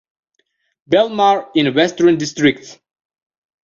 [0.87, 2.79] Belmar in Western District.